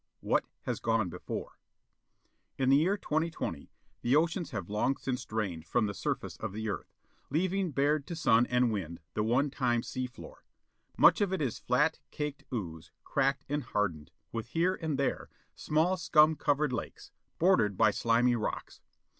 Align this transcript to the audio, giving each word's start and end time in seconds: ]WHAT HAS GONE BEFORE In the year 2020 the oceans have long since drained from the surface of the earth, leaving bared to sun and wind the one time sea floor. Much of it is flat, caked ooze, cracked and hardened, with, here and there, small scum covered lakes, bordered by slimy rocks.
]WHAT 0.21 0.45
HAS 0.63 0.79
GONE 0.79 1.09
BEFORE 1.09 1.59
In 2.57 2.69
the 2.69 2.77
year 2.77 2.97
2020 2.97 3.69
the 4.01 4.15
oceans 4.15 4.49
have 4.49 4.67
long 4.67 4.97
since 4.97 5.25
drained 5.25 5.67
from 5.67 5.85
the 5.85 5.93
surface 5.93 6.37
of 6.37 6.53
the 6.53 6.69
earth, 6.69 6.95
leaving 7.29 7.69
bared 7.69 8.07
to 8.07 8.15
sun 8.15 8.47
and 8.47 8.71
wind 8.71 8.99
the 9.13 9.21
one 9.21 9.51
time 9.51 9.83
sea 9.83 10.07
floor. 10.07 10.43
Much 10.97 11.21
of 11.21 11.31
it 11.31 11.39
is 11.39 11.59
flat, 11.59 11.99
caked 12.09 12.43
ooze, 12.51 12.91
cracked 13.03 13.45
and 13.47 13.61
hardened, 13.61 14.09
with, 14.31 14.47
here 14.47 14.73
and 14.73 14.97
there, 14.97 15.29
small 15.53 15.95
scum 15.97 16.35
covered 16.35 16.73
lakes, 16.73 17.11
bordered 17.37 17.77
by 17.77 17.91
slimy 17.91 18.35
rocks. 18.35 18.81